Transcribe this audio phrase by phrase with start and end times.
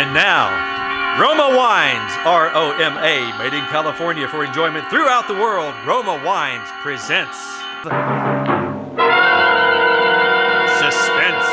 [0.00, 0.48] And now,
[1.20, 5.74] Roma Wines, R O M A, made in California for enjoyment throughout the world.
[5.86, 7.36] Roma Wines presents
[10.78, 11.44] Suspense.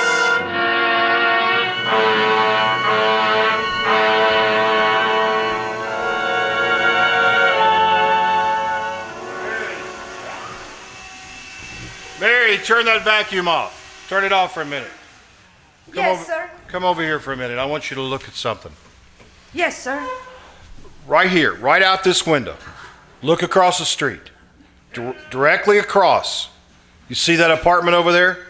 [12.21, 14.05] Mary, turn that vacuum off.
[14.07, 14.89] Turn it off for a minute.
[15.87, 16.36] Come yes, over, sir.
[16.67, 17.57] Come over here for a minute.
[17.57, 18.73] I want you to look at something.
[19.53, 20.05] Yes, sir.
[21.07, 22.57] Right here, right out this window.
[23.21, 24.31] Look across the street.
[24.93, 26.49] Dir- directly across.
[27.07, 28.45] You see that apartment over there?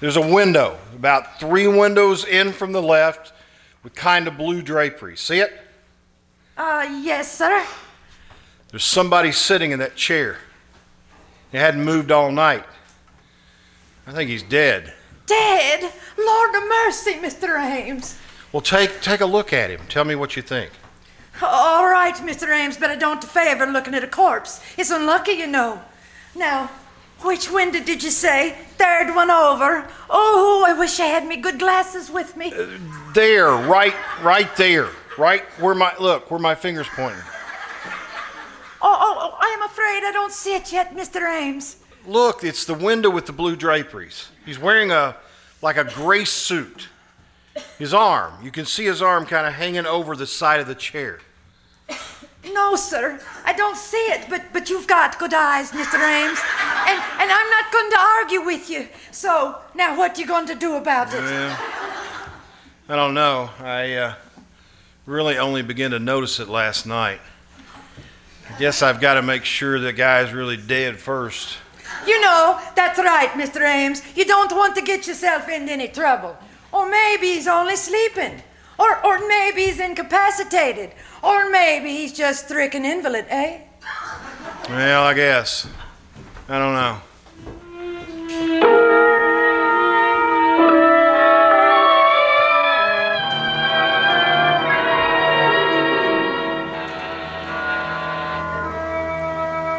[0.00, 3.32] There's a window, about three windows in from the left,
[3.82, 5.16] with kind of blue drapery.
[5.16, 5.58] See it?
[6.58, 7.64] Uh, yes, sir.
[8.70, 10.36] There's somebody sitting in that chair.
[11.50, 12.64] He hadn't moved all night.
[14.06, 14.92] I think he's dead.
[15.28, 15.92] Dead?
[16.18, 17.56] Lord of mercy, Mr.
[17.60, 18.18] Ames.
[18.50, 19.80] Well, take, take a look at him.
[19.88, 20.70] Tell me what you think.
[21.42, 22.48] All right, Mr.
[22.48, 24.60] Ames, but I don't favor looking at a corpse.
[24.76, 25.80] It's unlucky, you know.
[26.34, 26.70] Now,
[27.20, 28.56] which window did you say?
[28.76, 29.88] Third one over.
[30.08, 32.52] Oh, I wish I had me good glasses with me.
[32.52, 32.66] Uh,
[33.14, 37.22] there, right, right there, right where my look, where my fingers pointing.
[38.80, 41.28] Oh, oh, oh, I am afraid I don't see it yet, Mr.
[41.28, 41.76] Ames.
[42.06, 44.30] Look, it's the window with the blue draperies.
[44.46, 45.16] He's wearing a
[45.62, 46.88] like a gray suit.
[47.78, 50.74] His arm, you can see his arm kind of hanging over the side of the
[50.74, 51.20] chair.
[52.52, 55.94] No, sir, I don't see it, but, but you've got good eyes, Mr.
[55.94, 56.38] Ames.
[56.86, 58.88] And, and I'm not going to argue with you.
[59.10, 61.20] So, now what you going to do about it?
[61.20, 61.58] Well,
[62.88, 63.50] I don't know.
[63.58, 64.14] I uh,
[65.04, 67.20] really only began to notice it last night.
[68.48, 71.58] I guess I've got to make sure the guy's really dead first.
[72.06, 73.60] You know, that's right, Mr.
[73.62, 74.02] Ames.
[74.16, 76.36] You don't want to get yourself into any trouble.
[76.72, 78.42] Or maybe he's only sleeping.
[78.78, 80.92] Or, or maybe he's incapacitated.
[81.22, 83.60] Or maybe he's just stricken invalid, eh?
[84.68, 85.66] Well, I guess.
[86.48, 87.00] I don't know.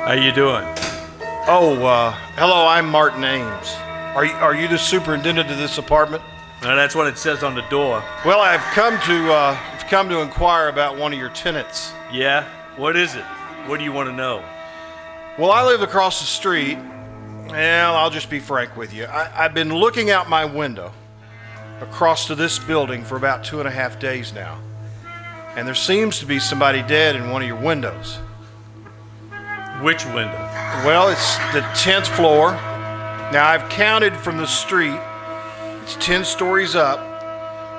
[0.06, 0.66] How you doing?
[1.52, 3.74] Oh, uh, hello, I'm Martin Ames.
[4.16, 6.22] Are you, are you the superintendent of this apartment?
[6.62, 8.04] Now, that's what it says on the door.
[8.24, 11.92] Well, I've come to uh, I've come to inquire about one of your tenants.
[12.14, 12.48] Yeah?
[12.78, 13.24] What is it?
[13.66, 14.44] What do you want to know?
[15.40, 16.78] Well, I live across the street.
[17.48, 19.06] Well, I'll just be frank with you.
[19.06, 20.94] I, I've been looking out my window
[21.82, 24.62] across to this building for about two and a half days now,
[25.56, 28.20] and there seems to be somebody dead in one of your windows.
[29.82, 30.38] Which window?
[30.86, 32.52] Well, it's the tenth floor.
[33.32, 35.00] Now I've counted from the street.
[35.84, 37.00] It's ten stories up,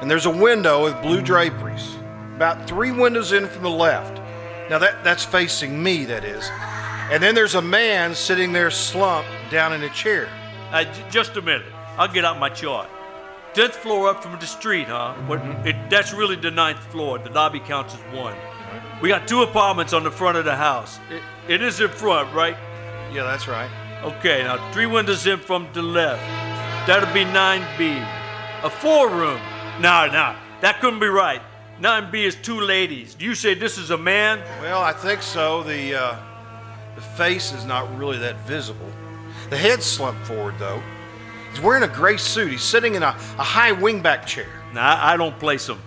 [0.01, 1.97] and there's a window with blue draperies.
[2.37, 4.17] About three windows in from the left.
[4.71, 6.49] Now that that's facing me, that is.
[7.13, 10.29] And then there's a man sitting there slumped down in a chair.
[10.71, 11.67] Uh, j- just a minute.
[11.99, 12.89] I'll get out my chart.
[13.53, 15.15] Tenth floor up from the street, huh?
[15.27, 17.19] What, it, that's really the ninth floor.
[17.19, 18.37] The lobby counts as one.
[19.01, 20.99] We got two apartments on the front of the house.
[21.11, 22.57] It, it is in front, right?
[23.13, 23.71] Yeah, that's right.
[24.03, 26.23] Okay, now three windows in from the left.
[26.87, 28.07] That'll be 9B.
[28.63, 29.41] A four room.
[29.81, 31.41] No, no, that couldn't be right.
[31.81, 33.15] 9B is two ladies.
[33.15, 34.39] Do you say this is a man?
[34.61, 35.63] Well, I think so.
[35.63, 36.17] The uh,
[36.95, 38.91] the face is not really that visible.
[39.49, 40.83] The head's slumped forward though.
[41.51, 42.51] He's wearing a gray suit.
[42.51, 44.49] He's sitting in a, a high wingback chair.
[44.75, 45.81] Nah, I don't place him.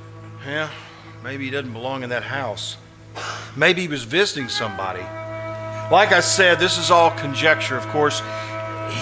[0.46, 0.70] Yeah,
[1.24, 2.78] maybe he doesn't belong in that house.
[3.56, 5.04] Maybe he was visiting somebody.
[5.92, 8.22] Like I said, this is all conjecture, of course.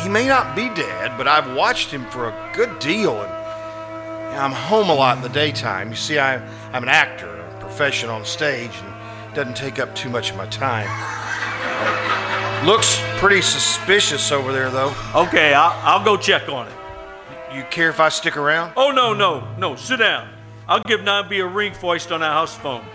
[0.01, 4.51] He may not be dead, but I've watched him for a good deal, and I'm
[4.51, 5.89] home a lot in the daytime.
[5.89, 9.93] You see, I'm, I'm an actor, a professional on stage, and it doesn't take up
[9.95, 10.87] too much of my time.
[12.65, 14.93] Looks pretty suspicious over there, though.
[15.15, 16.73] Okay, I'll, I'll go check on it.
[17.55, 18.73] You care if I stick around?
[18.77, 20.29] Oh, no, no, no, sit down.
[20.67, 22.85] I'll give 9B a ring foist on our house phone.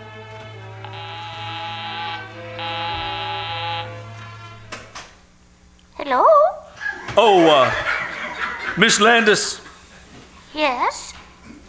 [6.09, 6.23] Hello?
[7.17, 9.59] Oh, uh, Miss Landis,
[10.55, 11.13] Yes?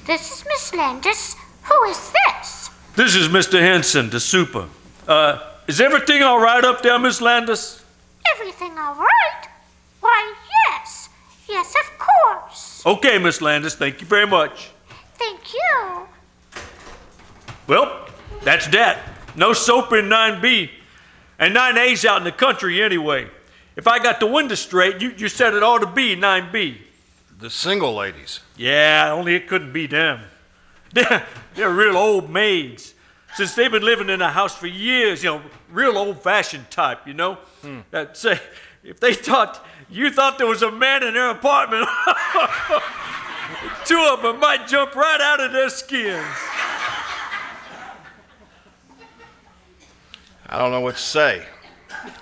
[0.07, 1.35] This is Miss Landis.
[1.65, 2.71] Who is this?
[2.95, 3.59] this is Mr.
[3.59, 4.69] Hanson, the super.
[5.09, 7.83] Uh, is everything all right up there, Miss Landis?
[8.37, 9.49] Everything all right?
[9.99, 10.35] Why,
[10.69, 11.09] yes.
[11.49, 12.87] Yes, of course.
[12.87, 14.71] Okay, Miss Landis, thank you very much.
[15.15, 16.07] Thank you.
[17.67, 18.07] Well,
[18.45, 19.01] that's that.
[19.35, 20.71] No soap in 9B.
[21.41, 23.31] And 9A's out in the country anyway.
[23.79, 26.79] If I got the window straight, you, you said it ought to be 9B.
[27.39, 28.41] The single ladies.
[28.57, 30.23] Yeah, only it couldn't be them.
[30.93, 32.95] They're, they're real old maids.
[33.37, 37.07] Since they've been living in a house for years, you know, real old fashioned type,
[37.07, 37.35] you know?
[37.61, 37.81] Hmm.
[37.91, 38.41] That say,
[38.83, 41.87] if they thought you thought there was a man in their apartment,
[43.85, 46.25] two of them might jump right out of their skins.
[50.49, 51.47] I don't know what to say.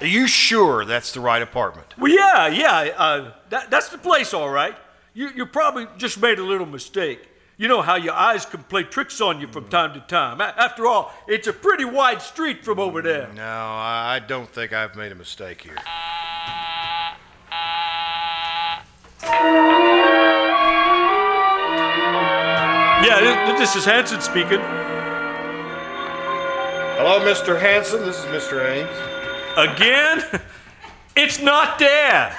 [0.01, 1.87] Are you sure that's the right apartment?
[1.99, 4.77] Well, yeah, yeah, uh, that, that's the place, all right.
[5.15, 7.29] You, you probably just made a little mistake.
[7.59, 10.41] You know how your eyes can play tricks on you from time to time.
[10.43, 13.31] A- After all, it's a pretty wide street from over there.
[13.35, 15.77] No, I I don't think I've made a mistake here.
[23.05, 24.59] Yeah, thi- this is Hanson speaking.
[26.99, 27.61] Hello, Mr.
[27.61, 28.01] Hanson.
[28.05, 28.65] This is Mr.
[28.65, 29.16] Ames.
[29.57, 30.23] Again?
[31.17, 32.37] It's not there.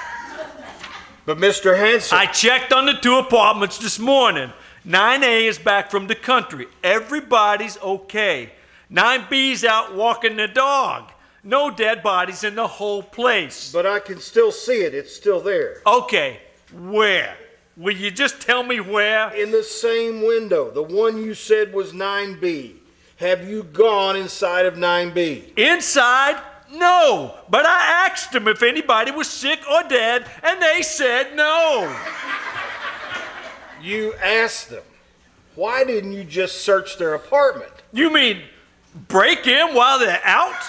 [1.26, 1.78] But Mr.
[1.78, 2.18] Hanson.
[2.18, 4.54] I checked on the two apartments this morning.
[4.86, 6.68] 9A is back from the country.
[6.84, 8.52] Everybody's okay.
[8.92, 11.12] 9B's out walking the dog.
[11.44, 13.72] No dead bodies in the whole place.
[13.72, 14.94] But I can still see it.
[14.94, 15.82] It's still there.
[15.86, 16.40] Okay,
[16.72, 17.36] where?
[17.76, 19.34] Will you just tell me where?
[19.36, 22.76] In the same window, the one you said was 9B.
[23.18, 25.58] Have you gone inside of 9B?
[25.58, 26.42] Inside?
[26.72, 27.36] No.
[27.50, 31.96] But I asked them if anybody was sick or dead, and they said no.
[33.82, 34.84] You asked them.
[35.56, 37.72] Why didn't you just search their apartment?
[37.92, 38.44] You mean
[39.08, 40.62] break in while they're out?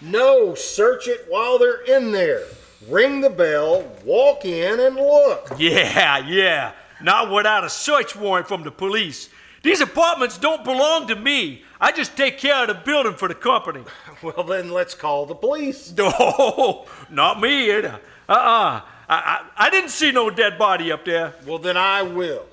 [0.00, 2.44] No, search it while they're in there.
[2.88, 5.50] Ring the bell, walk in, and look.
[5.58, 6.72] Yeah, yeah.
[7.02, 9.28] Not without a search warrant from the police.
[9.62, 11.64] These apartments don't belong to me.
[11.80, 13.82] I just take care of the building for the company.
[14.22, 15.92] Well, then let's call the police.
[15.96, 17.70] No, not me.
[17.70, 17.98] Uh
[18.28, 21.34] uh I, I, I didn't see no dead body up there.
[21.46, 22.44] Well, then I will.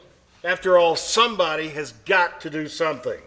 [0.43, 3.19] After all, somebody has got to do something.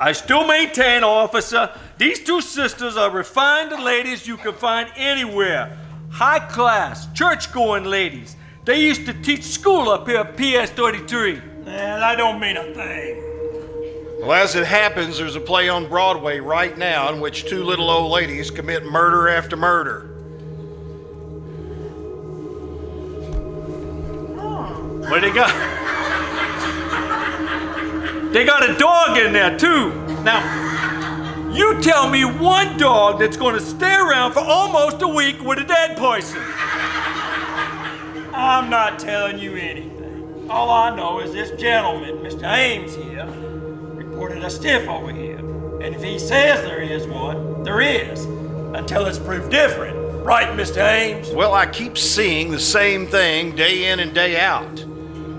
[0.00, 5.76] I still maintain, officer, these two sisters are refined ladies you can find anywhere.
[6.10, 8.34] High class, church going ladies.
[8.68, 11.40] They used to teach school up here at PS 33.
[11.64, 13.16] Man, I don't mean a thing.
[14.20, 17.88] Well, as it happens, there's a play on Broadway right now in which two little
[17.88, 20.00] old ladies commit murder after murder.
[25.08, 25.54] What do they got?
[28.34, 29.94] They got a dog in there too.
[30.24, 35.58] Now, you tell me one dog that's gonna stay around for almost a week with
[35.58, 36.42] a dead person.
[38.38, 40.46] I'm not telling you anything.
[40.48, 42.44] All I know is this gentleman, Mr.
[42.44, 43.26] Ames here,
[43.96, 45.38] reported a stiff over here.
[45.82, 48.24] And if he says there is one, there is.
[48.76, 50.24] Until it's proved different.
[50.24, 50.76] Right, Mr.
[50.78, 51.30] Ames?
[51.30, 54.84] Well, I keep seeing the same thing day in and day out.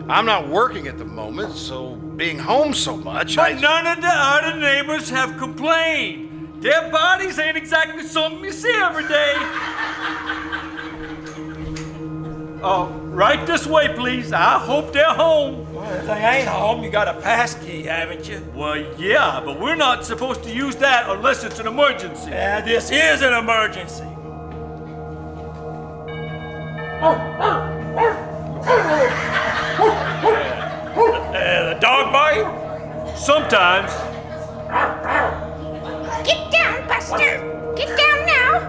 [0.10, 3.60] I'm not working at the moment, so being home so much, But I.
[3.62, 6.62] none of the other neighbors have complained.
[6.62, 9.36] Their bodies ain't exactly something you see every day.
[12.62, 14.34] Oh, right this way, please.
[14.34, 15.74] I hope they're home.
[15.74, 18.46] Well, if they ain't home, you got a pass key, haven't you?
[18.54, 22.30] Well, yeah, but we're not supposed to use that unless it's an emergency.
[22.30, 24.04] Yeah, this is an emergency.
[31.32, 33.16] Uh, the dog bite?
[33.16, 33.92] Sometimes.
[36.28, 37.74] Get down, Buster.
[37.78, 38.60] Get down now.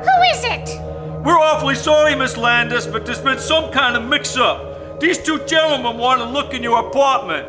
[0.00, 0.93] Who is it?
[1.24, 5.00] We're awfully sorry, Miss Landis, but there's been some kind of mix up.
[5.00, 7.46] These two gentlemen want to look in your apartment.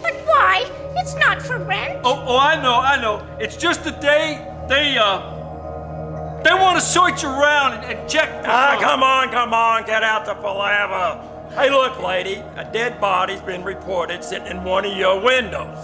[0.00, 0.70] But why?
[0.96, 2.00] It's not for rent.
[2.04, 3.26] Oh, oh, I know, I know.
[3.40, 8.28] It's just that they, they, uh, they want to search around and, and check.
[8.44, 11.24] for Ah, some- come on, come on, get out the palaver.
[11.54, 15.76] Hey, look, lady, a dead body's been reported sitting in one of your windows.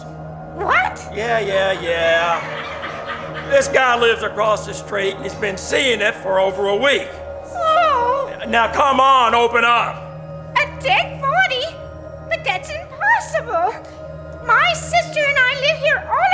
[0.54, 1.00] What?
[1.14, 3.50] Yeah, yeah, yeah.
[3.50, 7.08] This guy lives across the street and he's been seeing it for over a week.
[8.44, 9.96] Oh, Now, come on, open up.
[10.56, 11.64] a dead body?
[12.28, 13.72] But that's impossible.
[14.46, 16.32] My sister and I live here all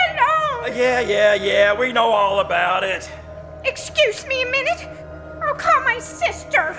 [0.66, 0.76] alone.
[0.76, 3.08] Yeah, yeah, yeah, we know all about it.
[3.64, 4.88] Excuse me a minute.
[5.42, 6.72] I'll call my sister.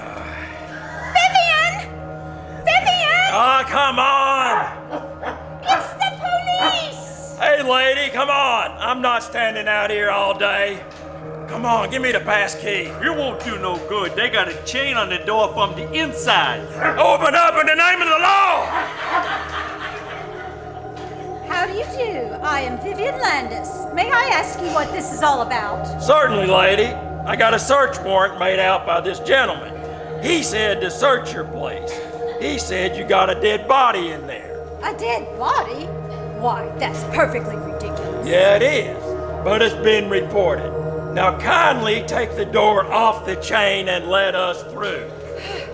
[1.16, 1.90] Vivian!
[2.66, 3.32] Vivian!
[3.32, 5.62] Ah, come on.
[5.64, 7.38] It's the police!
[7.40, 8.72] Hey, lady, come on.
[8.80, 10.84] I'm not standing out here all day.
[11.52, 12.84] Come on, give me the pass key.
[13.04, 14.16] You won't do no good.
[14.16, 16.62] They got a chain on the door from the inside.
[16.98, 18.66] Open up in the name of the law.
[21.50, 22.36] How do you do?
[22.42, 23.70] I am Vivian Landis.
[23.94, 26.02] May I ask you what this is all about?
[26.02, 26.86] Certainly, lady.
[27.26, 30.24] I got a search warrant made out by this gentleman.
[30.24, 31.92] He said to search your place.
[32.40, 34.58] He said you got a dead body in there.
[34.84, 35.84] A dead body?
[36.40, 38.26] Why, that's perfectly ridiculous.
[38.26, 38.98] Yeah, it is.
[39.44, 40.81] But it's been reported.
[41.14, 45.12] Now kindly take the door off the chain and let us through.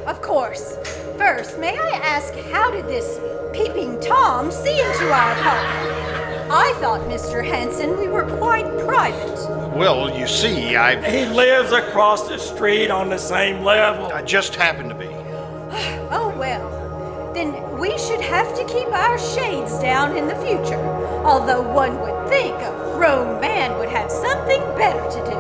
[0.08, 0.78] Of course.
[1.16, 3.20] First, may I ask, how did this
[3.54, 6.52] peeping Tom see into our home?
[6.52, 7.46] I thought, Mr.
[7.46, 9.76] Hanson, we were quite private.
[9.76, 14.08] Well, you see, I He lives across the street on the same level.
[14.08, 15.06] I just happened to be.
[16.10, 17.32] Oh, well.
[17.34, 20.97] Then we should have to keep our shades down in the future.
[21.28, 25.38] Although one would think a grown man would have something better to do.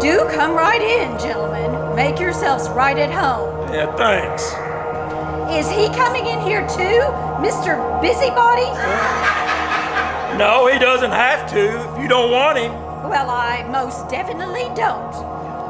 [0.00, 1.94] Do come right in, gentlemen.
[1.94, 3.68] Make yourselves right at home.
[3.70, 4.54] Yeah, thanks.
[5.52, 7.04] Is he coming in here too,
[7.44, 8.00] Mr.
[8.00, 8.70] Busybody?
[10.38, 12.72] No, he doesn't have to if you don't want him.
[12.72, 15.14] Well, I most definitely don't.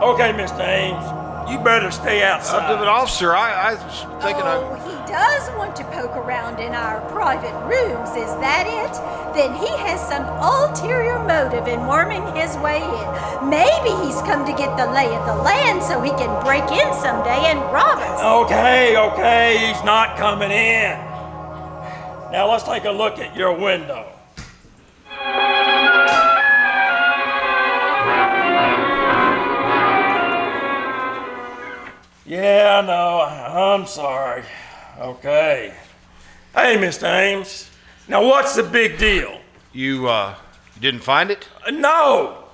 [0.01, 0.61] Okay, Mr.
[0.61, 1.05] Ames,
[1.49, 2.79] you better stay Uh, outside.
[2.79, 4.89] but officer, I, I was thinking oh, I.
[4.89, 8.93] he does want to poke around in our private rooms, is that it?
[9.35, 13.49] Then he has some ulterior motive in worming his way in.
[13.51, 16.93] Maybe he's come to get the lay of the land so he can break in
[16.95, 18.21] someday and rob us.
[18.47, 20.97] Okay, okay, he's not coming in.
[22.33, 24.07] Now let's take a look at your window.
[32.27, 34.45] Yeah, no, I'm sorry.
[34.99, 35.75] Okay.
[36.55, 37.05] Hey, Mr.
[37.05, 37.71] Ames.
[38.09, 39.41] Now, what's the big deal?
[39.73, 40.35] You, uh,
[40.75, 41.49] you didn't find it?
[41.67, 42.45] Uh, no.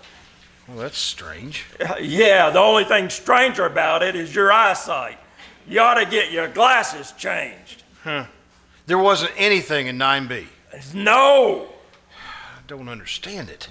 [0.66, 1.64] Well, that's strange.
[1.80, 5.18] Uh, Yeah, the only thing stranger about it is your eyesight.
[5.68, 7.82] You ought to get your glasses changed.
[8.02, 8.26] Huh.
[8.86, 10.46] There wasn't anything in 9B.
[10.94, 11.68] No.
[12.16, 13.68] I don't understand it.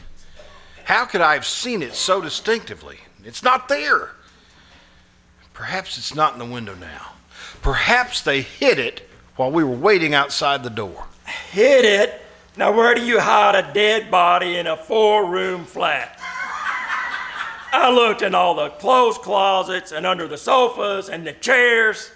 [0.86, 3.00] How could I have seen it so distinctively?
[3.24, 4.12] It's not there.
[5.60, 7.12] Perhaps it's not in the window now.
[7.62, 11.08] Perhaps they hid it while we were waiting outside the door.
[11.51, 12.22] Hid it.
[12.56, 16.18] Now, where do you hide a dead body in a four room flat?
[17.74, 22.10] I looked in all the clothes closets and under the sofas and the chairs.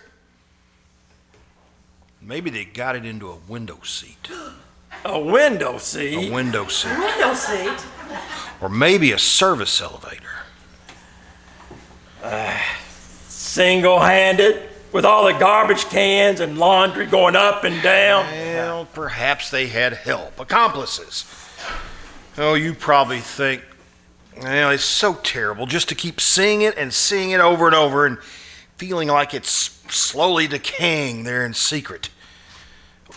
[2.22, 4.30] Maybe they got it into a window seat.
[5.04, 6.30] A window seat?
[6.30, 6.94] A window seat.
[6.94, 7.86] A window seat.
[8.62, 10.30] Or maybe a service elevator.
[12.24, 12.80] Ah,
[13.54, 18.26] Single handed, with all the garbage cans and laundry going up and down.
[18.26, 21.24] Well, perhaps they had help, accomplices.
[22.36, 23.64] Oh, you probably think,
[24.42, 28.08] well, it's so terrible just to keep seeing it and seeing it over and over
[28.08, 28.18] and
[28.78, 29.52] feeling like it's
[29.88, 32.10] slowly decaying there in secret.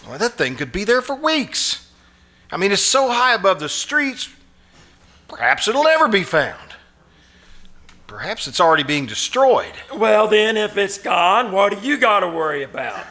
[0.06, 1.90] Well, that thing could be there for weeks.
[2.52, 4.28] I mean, it's so high above the streets,
[5.28, 6.75] perhaps it'll never be found.
[8.06, 9.72] Perhaps it's already being destroyed.
[9.94, 13.04] Well, then, if it's gone, what do you got to worry about?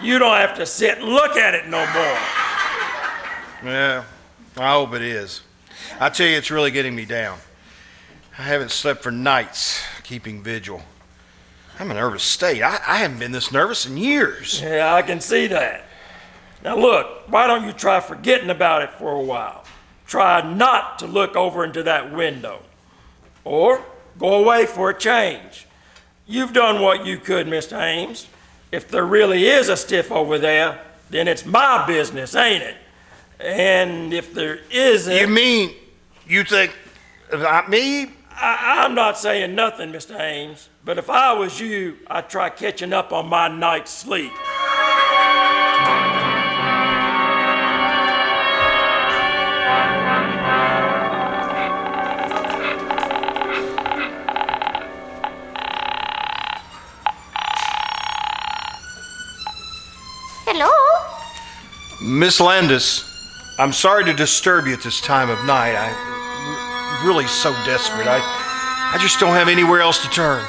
[0.00, 2.18] You don't have to sit and look at it no more.
[3.64, 4.04] Yeah,
[4.56, 5.42] I hope it is.
[5.98, 7.38] I tell you, it's really getting me down.
[8.38, 10.82] I haven't slept for nights, keeping vigil.
[11.80, 12.62] I'm in a nervous state.
[12.62, 14.60] I, I haven't been this nervous in years.
[14.60, 15.84] Yeah, I can see that.
[16.62, 19.64] Now, look, why don't you try forgetting about it for a while?
[20.06, 22.62] Try not to look over into that window.
[23.48, 23.82] Or
[24.18, 25.66] go away for a change.
[26.26, 27.80] You've done what you could, Mr.
[27.80, 28.26] Ames.
[28.70, 32.76] If there really is a stiff over there, then it's my business, ain't it?
[33.40, 35.16] And if there isn't.
[35.16, 35.74] You mean
[36.26, 36.76] you think
[37.32, 38.10] about me?
[38.32, 40.20] I, I'm not saying nothing, Mr.
[40.20, 44.32] Ames, but if I was you, I'd try catching up on my night's sleep.
[60.60, 60.74] Hello?
[62.02, 63.06] Miss Landis,
[63.60, 65.78] I'm sorry to disturb you at this time of night.
[65.78, 68.08] I'm really so desperate.
[68.08, 68.18] I,
[68.92, 70.42] I just don't have anywhere else to turn.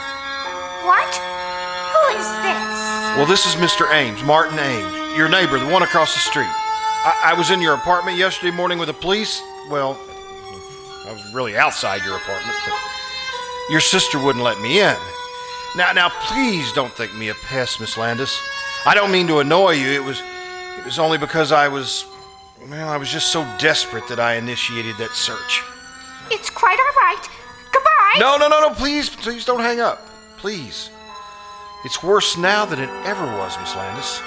[0.82, 1.14] What?
[1.14, 2.74] Who is this?
[3.22, 3.86] Well, this is Mr.
[3.94, 6.50] Ames, Martin Ames, your neighbor, the one across the street.
[7.06, 9.44] I, I was in your apartment yesterday morning with the police.
[9.70, 9.94] Well,
[11.06, 12.80] I was really outside your apartment, but
[13.70, 14.98] your sister wouldn't let me in.
[15.78, 18.42] Now, now, please don't think me a pest, Miss Landis.
[18.86, 19.88] I don't mean to annoy you.
[19.90, 20.22] It was,
[20.78, 22.06] it was only because I was,
[22.70, 25.64] well, I was just so desperate that I initiated that search.
[26.32, 27.30] It's quite all right.
[27.72, 28.20] Goodbye.
[28.20, 30.06] No, no, no, no, please, please don't hang up.
[30.38, 30.90] Please.
[31.86, 34.22] It's worse now than it ever was, Miss Landis.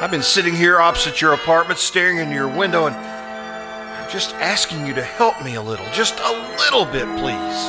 [0.00, 4.86] I've been sitting here opposite your apartment, staring into your window, and I'm just asking
[4.86, 5.86] you to help me a little.
[5.92, 7.68] Just a little bit, please.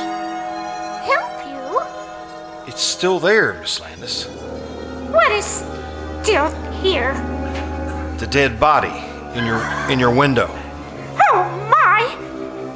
[1.06, 2.68] Help you?
[2.68, 4.26] it's still there, Miss Landis.
[4.26, 5.62] What is
[6.24, 6.48] still
[6.80, 7.12] here?
[8.16, 8.96] The dead body
[9.38, 10.48] in your in your window.
[11.28, 12.00] Oh my!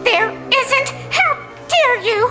[0.05, 0.88] There isn't!
[1.11, 1.33] How
[1.67, 2.28] dare you!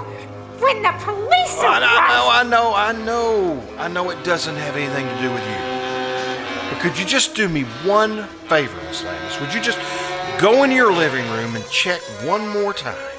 [0.60, 1.82] When the police I, arrive!
[1.82, 3.64] I know, I know, I know.
[3.80, 6.70] I know it doesn't have anything to do with you.
[6.70, 9.42] But could you just do me one favor, Miss Landis?
[9.42, 9.80] Would you just
[10.40, 13.17] go into your living room and check one more time?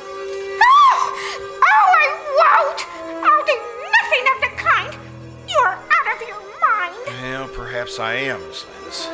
[7.89, 9.09] Perhaps I am, Miss Landis.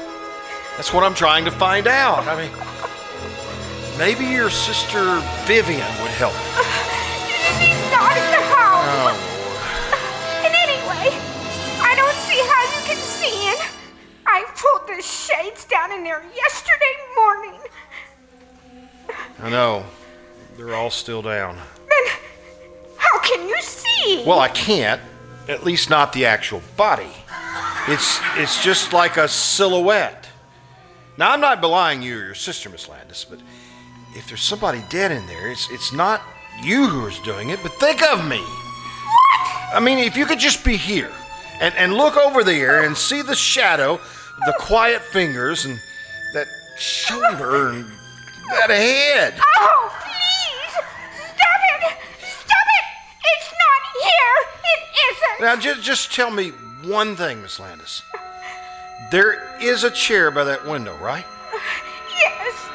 [0.77, 2.27] That's what I'm trying to find out.
[2.27, 2.51] I mean,
[3.99, 6.35] maybe your sister Vivian would help.
[7.55, 8.85] She's not in the house!
[8.91, 9.21] Oh, Lord.
[10.45, 11.15] And anyway,
[11.81, 13.59] I don't see how you can see in.
[14.27, 17.61] I pulled the shades down in there yesterday morning.
[19.41, 19.85] I know.
[20.57, 21.57] They're all still down.
[21.57, 22.15] Then
[22.97, 24.25] how can you see?
[24.27, 25.01] Well, I can't.
[25.47, 27.11] At least not the actual body.
[27.87, 30.27] It's it's just like a silhouette.
[31.19, 33.41] Now I'm not belying you or your sister, Miss Landis, but
[34.15, 36.23] if there's somebody dead in there, it's it's not
[36.63, 38.39] you who is doing it, but think of me.
[38.39, 39.75] What?
[39.75, 41.11] I mean, if you could just be here
[41.61, 44.01] and, and look over there and see the shadow,
[44.47, 45.79] the quiet fingers, and
[46.33, 46.47] that
[46.79, 47.85] shoulder and
[48.51, 49.35] that head.
[49.59, 50.73] Oh, please!
[50.73, 51.99] Stop it!
[52.23, 52.87] Stop it!
[53.25, 54.37] It's not here!
[54.65, 55.41] It isn't!
[55.41, 56.53] Now, just, just tell me
[56.85, 58.03] one thing, Miss Landis.
[59.11, 61.25] There is a chair by that window, right?
[62.17, 62.69] Yes,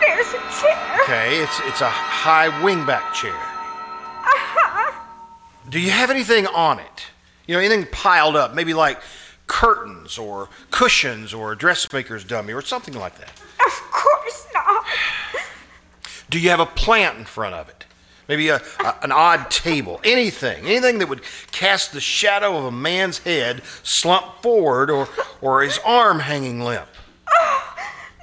[0.00, 0.98] there's a chair.
[1.02, 3.32] Okay, it's it's a high wingback chair.
[3.32, 4.92] Uh-huh.
[5.68, 7.06] Do you have anything on it?
[7.46, 9.00] You know, anything piled up, maybe like
[9.46, 13.30] curtains or cushions or a dressmaker's dummy or something like that?
[13.64, 14.84] Of course not.
[16.30, 17.86] Do you have a plant in front of it?
[18.28, 22.70] Maybe a, a, an odd table, anything, anything that would cast the shadow of a
[22.70, 25.08] man's head slumped forward or,
[25.40, 26.88] or his arm hanging limp.
[27.30, 27.76] Oh,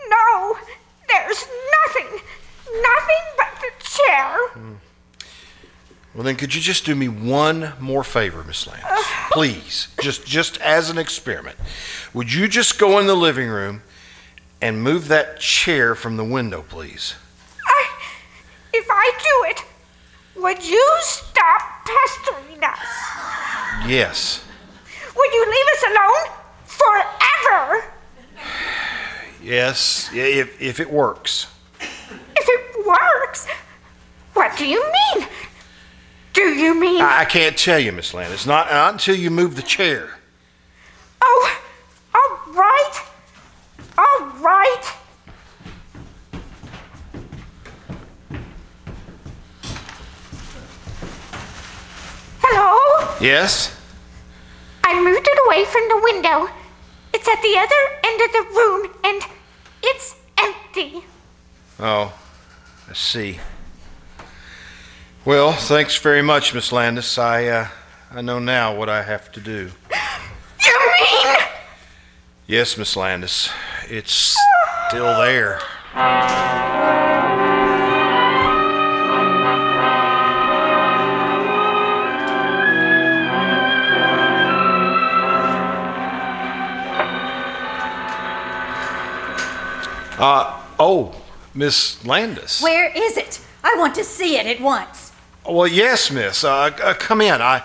[0.10, 0.58] no,
[1.08, 1.48] there's
[1.88, 2.22] nothing.
[2.68, 4.50] Nothing but the chair.
[4.50, 4.74] Hmm.
[6.14, 8.88] Well, then, could you just do me one more favor, Miss Landis?
[9.32, 11.58] Please, just just as an experiment.
[12.14, 13.82] Would you just go in the living room
[14.62, 17.16] and move that chair from the window, please?
[17.68, 17.90] I,
[18.74, 19.66] if I do it,
[20.36, 22.80] would you stop pestering us?
[23.88, 24.44] Yes.
[25.16, 27.84] Would you leave us alone forever?
[29.42, 31.48] Yes, if, if it works.
[31.80, 33.48] If it works,
[34.34, 34.84] what do you
[35.16, 35.28] mean?
[36.34, 37.02] Do you mean?
[37.02, 38.46] I, I can't tell you, Miss Landis.
[38.46, 40.16] Not, not until you move the chair.
[41.22, 41.62] oh,
[42.14, 43.02] all right.
[43.98, 44.84] All right.
[52.48, 53.16] Hello?
[53.20, 53.76] Yes?
[54.84, 56.48] I moved it away from the window.
[57.12, 59.22] It's at the other end of the room and
[59.82, 61.04] it's empty.
[61.80, 62.14] Oh,
[62.88, 63.40] I see.
[65.26, 67.18] Well, thanks very much, Miss Landis.
[67.18, 67.68] I, uh,
[68.12, 69.72] I know now what I have to do.
[70.64, 71.36] You mean?
[72.48, 73.50] Yes, Miss Landis.
[73.90, 74.38] It's
[74.88, 75.62] still there.
[90.18, 91.14] Uh, oh,
[91.54, 92.62] Miss Landis.
[92.62, 93.42] Where is it?
[93.64, 95.12] I want to see it at once.
[95.48, 96.44] Well, yes, Miss.
[96.44, 97.42] Uh, uh, come in.
[97.42, 97.64] I,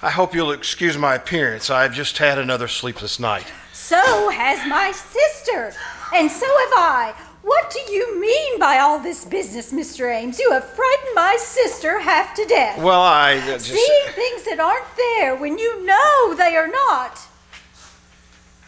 [0.00, 1.70] I hope you'll excuse my appearance.
[1.70, 3.46] I've just had another sleepless night.
[3.72, 5.72] So has my sister.
[6.14, 7.14] And so have I.
[7.42, 10.14] What do you mean by all this business, Mr.
[10.14, 10.38] Ames?
[10.38, 12.78] You have frightened my sister half to death.
[12.78, 13.66] Well, I uh, just.
[13.66, 17.18] Seeing things that aren't there when you know they are not.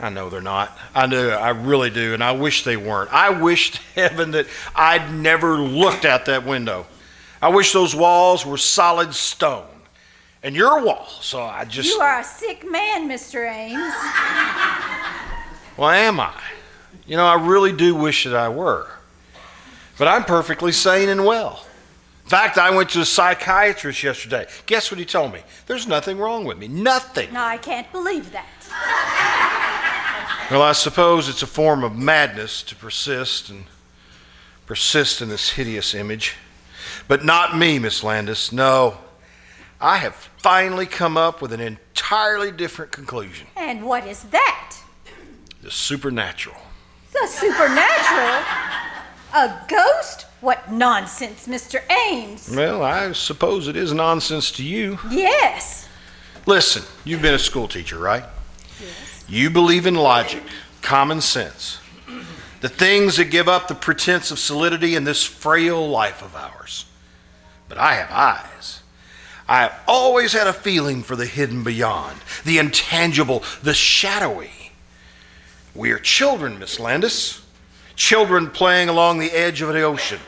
[0.01, 0.77] I know they're not.
[0.95, 1.31] I do.
[1.31, 2.15] I really do.
[2.15, 3.13] And I wish they weren't.
[3.13, 6.87] I wish heaven that I'd never looked out that window.
[7.43, 9.67] I wish those walls were solid stone.
[10.43, 11.07] And your wall.
[11.21, 11.89] So I just.
[11.89, 13.51] You are a sick man, Mr.
[13.51, 13.95] Ames.
[15.77, 16.35] Well, am I?
[17.07, 18.87] You know, I really do wish that I were.
[19.97, 21.65] But I'm perfectly sane and well.
[22.25, 24.47] In fact, I went to a psychiatrist yesterday.
[24.67, 25.41] Guess what he told me?
[25.67, 26.69] There's nothing wrong with me.
[26.69, 27.33] Nothing.
[27.33, 28.47] No, I can't believe that.
[30.51, 33.67] Well, I suppose it's a form of madness to persist and
[34.67, 36.35] persist in this hideous image.
[37.07, 38.51] But not me, Miss Landis.
[38.51, 38.99] No.
[39.81, 44.77] I have finally come up with an entirely different conclusion And what is that?
[45.63, 46.57] the supernatural.
[47.13, 48.45] The supernatural?
[49.35, 50.27] A ghost?
[50.41, 51.81] What nonsense, Mr.
[52.09, 52.51] Ames.
[52.57, 54.99] Well, I suppose it is nonsense to you.
[55.11, 55.87] Yes.
[56.47, 58.25] Listen, you've been a school teacher, right?
[58.81, 59.20] Yes.
[59.31, 60.43] You believe in logic,
[60.83, 61.79] common sense,
[62.61, 66.85] the things that give up the pretense of solidity in this frail life of ours.
[67.69, 68.83] But I have eyes.
[69.49, 74.73] I have always had a feeling for the hidden beyond, the intangible, the shadowy.
[75.77, 77.41] We are children, Miss Landis.
[77.95, 80.19] Children playing along the edge of the ocean.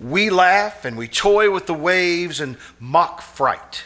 [0.00, 3.84] We laugh and we toy with the waves and mock fright.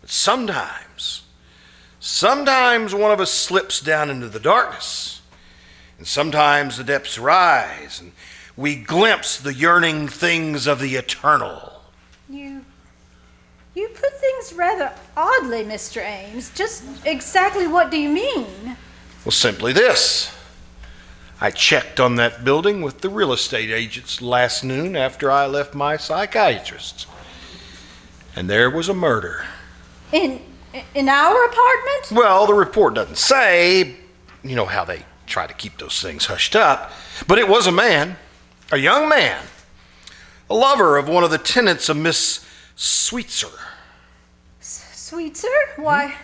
[0.00, 0.83] But sometimes,
[2.04, 5.22] sometimes one of us slips down into the darkness.
[5.96, 8.12] And sometimes the depths rise and
[8.56, 11.80] we glimpse the yearning things of the eternal.
[12.28, 12.64] You
[13.74, 16.00] you put things rather oddly, Mr.
[16.00, 16.50] Ames.
[16.54, 18.76] Just exactly what do you mean?
[19.24, 20.32] Well, simply this.
[21.40, 25.74] I checked on that building with the real estate agents last noon after I left
[25.74, 27.08] my psychiatrist.
[28.36, 29.44] And there was a murder.
[30.12, 30.40] In
[30.94, 32.12] in our apartment?
[32.12, 33.96] Well, the report doesn't say,
[34.42, 36.92] you know how they try to keep those things hushed up,
[37.26, 38.16] but it was a man,
[38.72, 39.44] a young man,
[40.50, 42.44] a lover of one of the tenants of Miss
[42.76, 43.48] Sweetser.
[44.60, 45.48] Sweetser?
[45.76, 46.14] Why,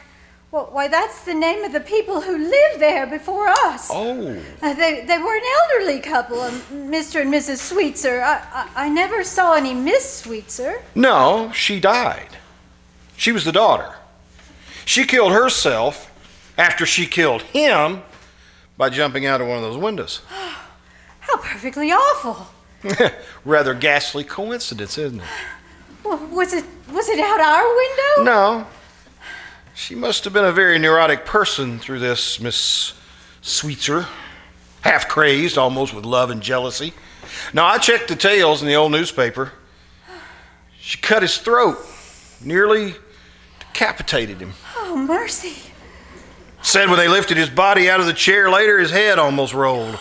[0.50, 3.88] well, why that's the name of the people who lived there before us.
[3.90, 4.42] Oh.
[4.60, 7.20] Uh, they, they were an elderly couple, um, Mr.
[7.20, 7.58] and Mrs.
[7.58, 8.20] Sweetser.
[8.22, 10.82] I, I, I never saw any Miss Sweetser.
[10.94, 12.36] No, she died.
[13.16, 13.94] She was the daughter.
[14.90, 16.10] She killed herself
[16.58, 18.02] after she killed him
[18.76, 20.20] by jumping out of one of those windows.
[21.20, 22.48] How perfectly awful.
[23.44, 25.26] Rather ghastly coincidence, isn't it?
[26.02, 28.32] Well, was it was it out our window?
[28.32, 28.66] No.
[29.76, 32.94] She must have been a very neurotic person through this, Miss
[33.42, 34.08] Sweetser.
[34.80, 36.94] Half crazed, almost with love and jealousy.
[37.54, 39.52] Now, I checked the tales in the old newspaper.
[40.80, 41.78] She cut his throat,
[42.40, 42.96] nearly
[43.60, 44.54] decapitated him.
[44.92, 45.70] Oh, mercy.
[46.62, 49.96] Said when they lifted his body out of the chair later, his head almost rolled.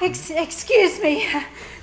[0.00, 1.26] Ex- excuse me,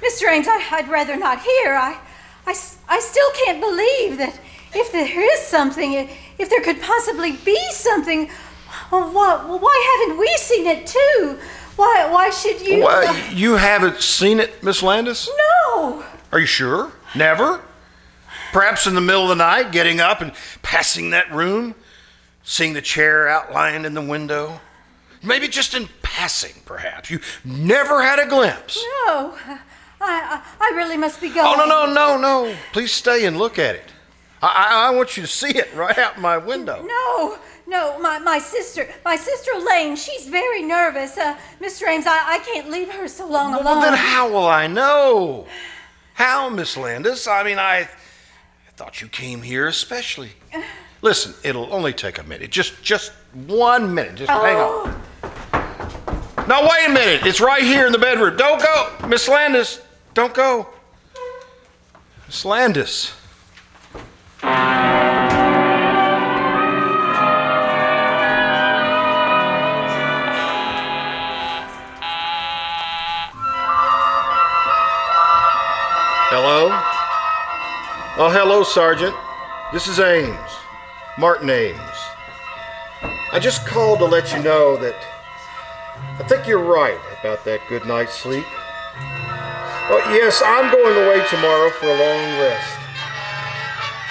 [0.01, 0.27] Mr.
[0.27, 1.75] Ames, I, would rather not hear.
[1.75, 1.99] I,
[2.47, 2.55] I,
[2.89, 4.39] I still can't believe that
[4.73, 5.93] if there is something,
[6.39, 8.31] if there could possibly be something,
[8.91, 11.37] well, well, why haven't we seen it too?
[11.75, 12.85] Why, why should you?
[12.85, 15.29] Well, uh, you haven't seen it, Miss Landis?
[15.37, 16.03] No.
[16.31, 16.91] Are you sure?
[17.15, 17.61] Never?
[18.51, 20.31] Perhaps in the middle of the night, getting up and
[20.61, 21.75] passing that room,
[22.43, 24.59] seeing the chair outlined in the window.
[25.21, 27.09] Maybe just in passing, perhaps.
[27.09, 28.83] You never had a glimpse.
[29.05, 29.37] No.
[29.45, 29.59] I,
[30.01, 31.45] I, I really must be going.
[31.45, 32.55] Oh, no, no, no, no.
[32.71, 33.91] Please stay and look at it.
[34.41, 36.85] I, I want you to see it right out my window.
[36.87, 41.17] No, no, my, my sister, my sister Elaine, she's very nervous.
[41.17, 41.87] Uh, Mr.
[41.87, 43.79] Ames, I, I can't leave her so long well, alone.
[43.79, 45.45] Well, then how will I know?
[46.13, 47.27] How, Miss Landis?
[47.27, 47.89] I mean, I
[48.79, 50.29] thought you came here especially.
[51.01, 52.49] Listen, it'll only take a minute.
[52.49, 54.15] Just, just one minute.
[54.15, 55.01] Just hang on.
[55.53, 56.45] Oh.
[56.47, 57.25] Now, wait a minute.
[57.25, 58.37] It's right here in the bedroom.
[58.37, 58.89] Don't go.
[59.05, 59.81] Miss Landis,
[60.13, 60.69] don't go.
[62.25, 63.13] Miss Landis.
[76.31, 76.88] Hello?
[78.21, 79.15] Oh, hello, Sergeant.
[79.71, 80.51] This is Ames,
[81.17, 81.79] Martin Ames.
[83.31, 84.93] I just called to let you know that
[86.19, 88.43] I think you're right about that good night's sleep.
[89.87, 92.75] Oh, yes, I'm going away tomorrow for a long rest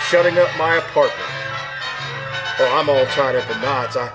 [0.09, 1.29] shutting up my apartment.
[2.64, 3.94] Oh, I'm all tied up in knots.
[3.94, 4.11] I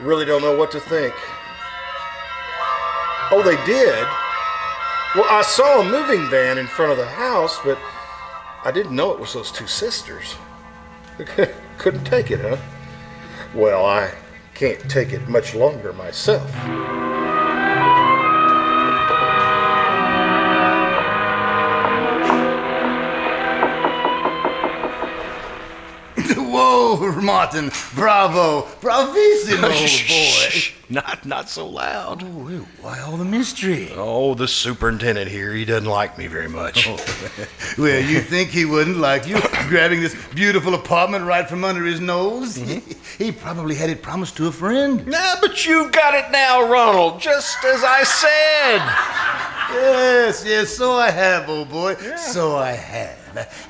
[0.00, 1.12] really don't know what to think.
[3.30, 4.08] Oh, they did?
[5.14, 7.78] Well, I saw a moving van in front of the house, but
[8.64, 10.34] I didn't know it was those two sisters.
[11.78, 12.56] Couldn't take it, huh?
[13.54, 14.12] Well, I
[14.54, 16.52] can't take it much longer myself.
[26.96, 30.74] Martin, bravo, bravissimo, boy.
[30.90, 32.22] Not, not so loud.
[32.24, 33.90] Oh, why all the mystery?
[33.94, 36.88] Oh, the superintendent here, he doesn't like me very much.
[36.88, 36.96] Oh.
[37.78, 42.00] well, you think he wouldn't like you grabbing this beautiful apartment right from under his
[42.00, 42.58] nose?
[42.58, 42.92] Mm-hmm.
[43.18, 45.04] He probably had it promised to a friend.
[45.04, 48.78] Nah, but you've got it now, Ronald, just as I said.
[49.74, 51.96] Yes, yes, so I have, old boy.
[52.16, 53.17] So I have.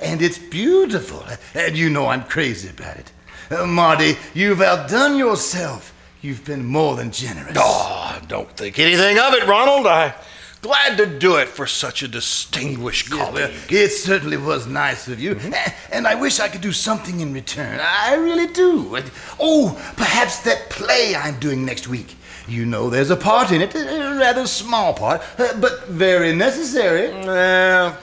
[0.03, 1.25] And it's beautiful.
[1.55, 3.13] And you know I'm crazy about it.
[3.51, 5.93] Uh, Marty, you've outdone yourself.
[6.21, 7.57] You've been more than generous.
[7.57, 9.87] Oh, don't think anything of it, Ronald.
[9.87, 10.13] I'm
[10.61, 13.53] Glad to do it for such a distinguished Yeah, well, colleague.
[13.71, 17.33] it certainly was nice of you, A- and I wish I could do something in
[17.33, 17.79] return.
[17.81, 18.99] I really do.
[19.39, 22.17] Oh, perhaps that play I'm doing next week.
[22.49, 27.13] You know, there's a part in it, a rather small part, uh, but very necessary.
[27.25, 27.97] Well,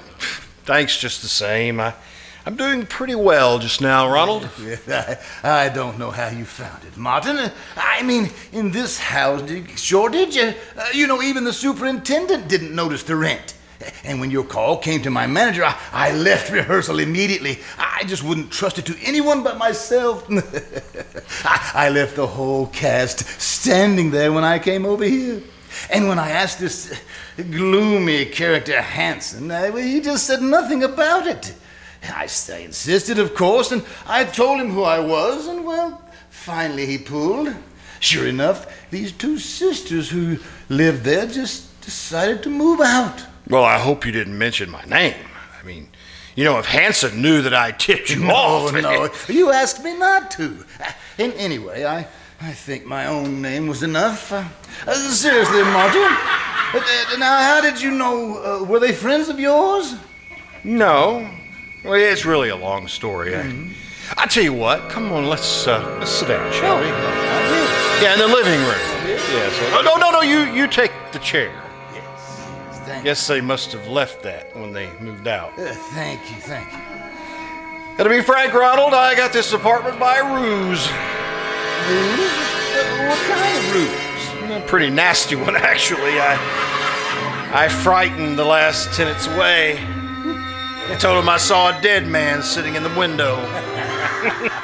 [0.65, 1.79] thanks just the same.
[1.79, 1.93] I,
[2.45, 4.49] I'm doing pretty well just now, Ronald.
[4.87, 7.51] I, I don't know how you found it, Martin.
[7.75, 10.53] I mean, in this house, shortage, uh,
[10.93, 13.55] you know, even the superintendent didn't notice the rent.
[14.03, 17.59] And when your call came to my manager, I, I left rehearsal immediately.
[17.77, 20.27] I just wouldn't trust it to anyone but myself.
[21.43, 25.41] I, I left the whole cast standing there when I came over here.
[25.89, 26.99] And when I asked this
[27.43, 31.53] gloomy character Hanson, uh, well, he just said nothing about it.
[32.03, 36.85] I, I insisted, of course, and I told him who I was, and well, finally
[36.85, 37.53] he pulled.
[37.99, 40.37] Sure enough, these two sisters who
[40.69, 43.23] lived there just decided to move out.
[43.49, 45.15] Well, I hope you didn't mention my name.
[45.59, 45.89] I mean,
[46.35, 48.73] you know, if Hanson knew that I tipped you No, off.
[48.73, 50.63] no, you asked me not to.
[51.17, 52.07] And anyway, I,
[52.41, 54.31] I think my own name was enough.
[54.31, 54.43] Uh,
[54.85, 56.17] uh, seriously, Martin.
[56.75, 58.43] Uh, now, how did you know?
[58.43, 59.95] Uh, were they friends of yours?
[60.63, 61.29] No.
[61.83, 63.35] Well, it's really a long story.
[63.35, 63.69] I,
[64.17, 66.87] I tell you what, come on, let's uh, let's sit down, shall we?
[68.03, 69.07] Yeah, in the living room.
[69.07, 69.53] Yes.
[69.73, 70.21] Oh, no, no, no.
[70.21, 71.51] You you take the chair.
[71.93, 75.57] Yes, thank Guess they must have left that when they moved out.
[75.57, 78.03] Uh, thank you, thank you.
[78.03, 80.89] To be frank, Ronald, I got this apartment by ruse.
[81.87, 82.35] Ruse?
[83.07, 84.04] What kind of ruse?
[84.55, 86.19] A pretty nasty one, actually.
[86.19, 86.37] I
[87.53, 89.77] I frightened the last tenants away.
[89.79, 93.35] I told them I saw a dead man sitting in the window.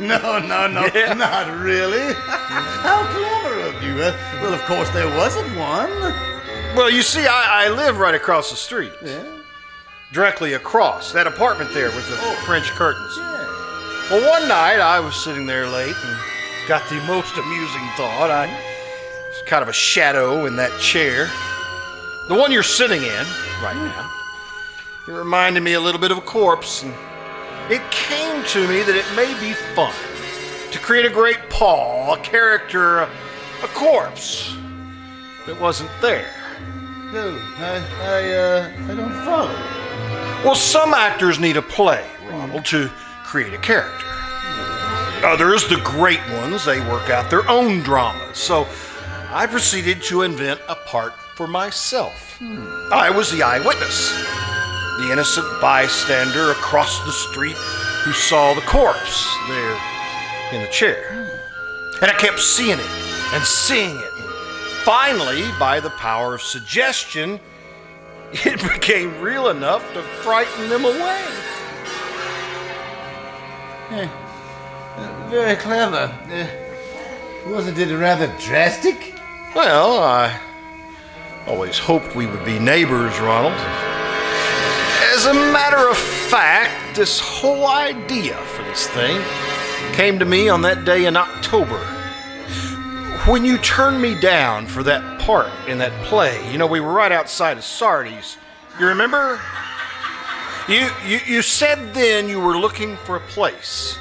[0.00, 1.12] No, no, no, Yeah.
[1.12, 2.14] not really.
[2.16, 4.02] How clever of you.
[4.02, 5.90] Uh, well, of course, there wasn't one.
[6.74, 8.90] Well, you see, I, I live right across the street.
[9.04, 9.22] Yeah?
[10.12, 13.14] Directly across that apartment there with the French curtains.
[13.16, 14.10] Yeah.
[14.10, 16.18] Well, one night I was sitting there late and
[16.66, 18.30] got the most amusing thought.
[18.30, 18.48] I
[19.32, 21.30] was kind of a shadow in that chair.
[22.28, 23.26] The one you're sitting in
[23.62, 24.10] right now.
[25.08, 26.94] It reminded me a little bit of a corpse, and
[27.70, 29.94] it came to me that it may be fun
[30.70, 33.10] to create a great Paul, a character, a,
[33.62, 34.54] a corpse
[35.46, 36.30] that wasn't there.
[37.12, 39.52] No, I, I, uh, I don't follow.
[40.44, 42.88] Well, some actors need a play, Ronald, to
[43.24, 44.06] create a character.
[45.24, 48.38] Others, the great ones, they work out their own dramas.
[48.38, 48.66] So
[49.34, 52.38] I proceeded to invent a part for myself.
[52.92, 54.12] I was the eyewitness,
[54.98, 57.56] the innocent bystander across the street
[58.04, 59.80] who saw the corpse there
[60.52, 61.30] in the chair.
[62.02, 62.90] And I kept seeing it
[63.32, 64.12] and seeing it.
[64.84, 67.40] Finally, by the power of suggestion,
[68.32, 71.24] it became real enough to frighten them away.
[75.30, 76.12] Very clever.
[76.30, 79.14] Uh, wasn't it rather drastic?
[79.54, 80.40] Well, I
[81.46, 83.52] always hoped we would be neighbors, Ronald.
[85.12, 89.20] As a matter of fact, this whole idea for this thing
[89.92, 91.76] came to me on that day in October.
[93.30, 96.92] When you turned me down for that part in that play, you know, we were
[96.92, 98.38] right outside of Sardi's.
[98.80, 99.38] You remember?
[100.66, 103.98] You, you, you said then you were looking for a place.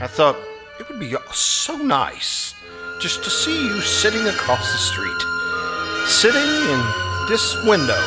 [0.00, 0.38] I thought
[0.80, 2.54] it would be so nice
[2.98, 5.20] just to see you sitting across the street,
[6.06, 6.80] sitting in
[7.28, 7.98] this window.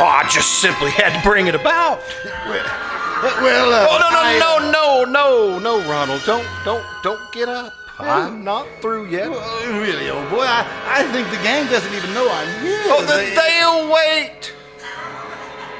[0.00, 2.00] Oh, I just simply had to bring it about.
[2.24, 6.22] Uh, well, uh, Oh no I, uh, no no no no no Ronald!
[6.26, 7.72] Don't don't don't get up.
[7.98, 9.30] I'm not through yet.
[9.30, 12.82] well, really, old boy, I, I think the gang doesn't even know I'm here.
[12.86, 14.52] Oh, the, they'll wait.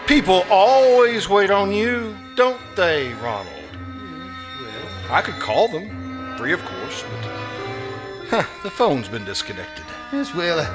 [0.07, 3.49] People always wait on you, don't they, Ronald?
[4.61, 4.71] Well,
[5.11, 7.31] I could call them, free of course, but
[8.43, 9.85] huh, the phone's been disconnected.
[10.13, 10.67] Yes, well, uh,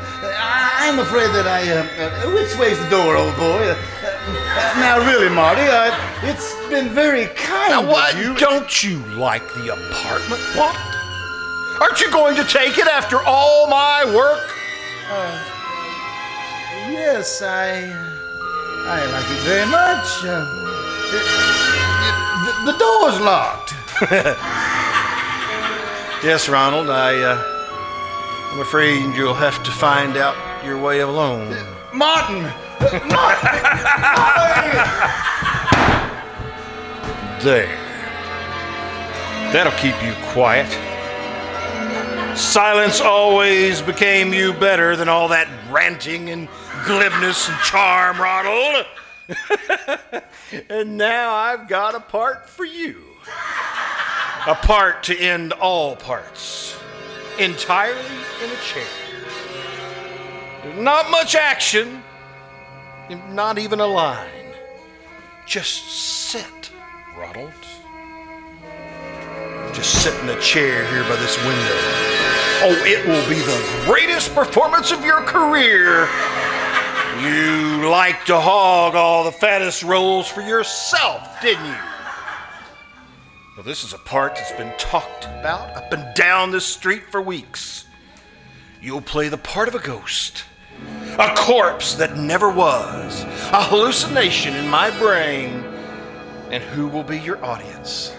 [0.80, 1.62] I'm afraid that I.
[1.72, 3.72] Uh, uh, which way's the door, old boy?
[3.72, 5.92] Uh, uh, now, really, Marty, uh,
[6.24, 8.14] it's been very kind Now, what?
[8.16, 8.36] of you.
[8.36, 10.42] Don't you like the apartment?
[10.56, 10.76] What?
[11.82, 14.44] Aren't you going to take it after all my work?
[16.92, 17.92] Yes, I.
[18.92, 20.24] I like it very much.
[20.24, 20.46] Uh,
[21.12, 21.28] it-
[22.10, 23.74] it- the, the door's locked.
[26.22, 26.90] Yes, Ronald.
[26.90, 27.14] I.
[28.52, 30.36] I'm afraid you'll have to find out
[30.66, 31.56] your way alone.
[31.94, 32.42] Martin!
[32.82, 33.52] Martin!
[37.44, 37.78] There.
[39.54, 40.68] That'll keep you quiet.
[42.36, 46.48] Silence always became you better than all that ranting and
[46.86, 48.86] glibness and charm, Ronald.
[50.70, 53.04] and now I've got a part for you.
[54.48, 56.79] A part to end all parts.
[57.40, 58.02] Entirely
[58.44, 58.84] in a chair.
[60.76, 62.04] Not much action,
[63.30, 64.30] not even a line.
[65.46, 66.70] Just sit,
[67.18, 67.54] Ronald.
[69.74, 71.78] Just sit in a chair here by this window.
[72.62, 76.10] Oh, it will be the greatest performance of your career.
[77.22, 81.76] You like to hog all the fattest roles for yourself, didn't you?
[83.60, 87.22] Well, this is a part that's been talked about up and down this street for
[87.22, 87.84] weeks.
[88.82, 90.46] You'll play the part of a ghost,
[91.18, 95.66] a corpse that never was, a hallucination in my brain.
[96.50, 98.16] And who will be your audience?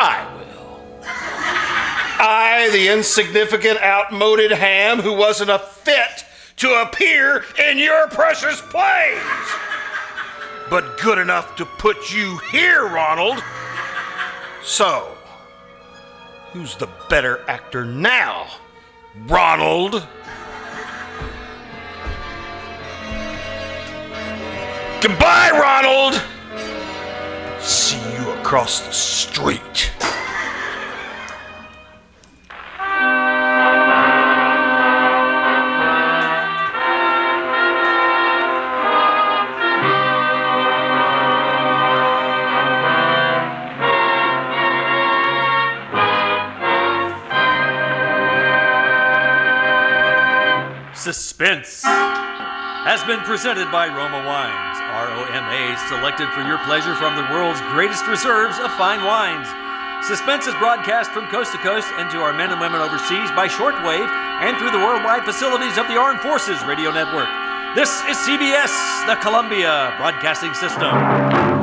[0.00, 0.82] I will.
[1.04, 6.24] I, the insignificant, outmoded ham who wasn't a fit
[6.56, 9.22] to appear in your precious plays,
[10.68, 13.40] but good enough to put you here, Ronald.
[14.64, 15.16] So,
[16.52, 18.46] who's the better actor now?
[19.26, 20.06] Ronald?
[25.00, 26.22] Goodbye, Ronald!
[27.60, 29.92] See you across the street.
[51.60, 51.84] Suspense
[52.88, 54.78] has been presented by Roma Wines.
[54.88, 59.04] R O M A, selected for your pleasure from the world's greatest reserves of fine
[59.04, 59.44] wines.
[60.06, 63.48] Suspense is broadcast from coast to coast and to our men and women overseas by
[63.48, 64.08] shortwave
[64.40, 67.28] and through the worldwide facilities of the Armed Forces Radio Network.
[67.76, 68.72] This is CBS,
[69.04, 71.61] the Columbia Broadcasting System.